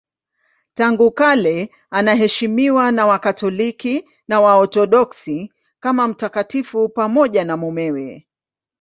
[0.73, 8.27] Tangu kale anaheshimiwa na Wakatoliki na Waorthodoksi kama mtakatifu pamoja na mumewe.